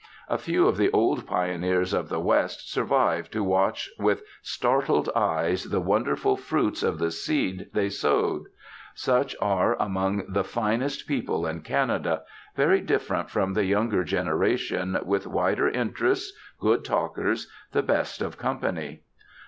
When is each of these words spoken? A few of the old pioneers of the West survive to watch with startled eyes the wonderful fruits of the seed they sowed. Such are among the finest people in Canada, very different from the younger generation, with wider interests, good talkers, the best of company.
A 0.27 0.39
few 0.39 0.67
of 0.67 0.77
the 0.77 0.89
old 0.89 1.27
pioneers 1.27 1.93
of 1.93 2.09
the 2.09 2.19
West 2.19 2.71
survive 2.71 3.29
to 3.29 3.43
watch 3.43 3.87
with 3.99 4.23
startled 4.41 5.11
eyes 5.15 5.65
the 5.65 5.79
wonderful 5.79 6.35
fruits 6.35 6.81
of 6.81 6.97
the 6.97 7.11
seed 7.11 7.69
they 7.73 7.87
sowed. 7.87 8.45
Such 8.95 9.35
are 9.39 9.75
among 9.79 10.23
the 10.27 10.43
finest 10.43 11.07
people 11.07 11.45
in 11.45 11.61
Canada, 11.61 12.23
very 12.55 12.81
different 12.81 13.29
from 13.29 13.53
the 13.53 13.65
younger 13.65 14.03
generation, 14.03 14.97
with 15.05 15.27
wider 15.27 15.69
interests, 15.69 16.35
good 16.59 16.83
talkers, 16.83 17.47
the 17.71 17.83
best 17.83 18.23
of 18.23 18.39
company. 18.39 19.03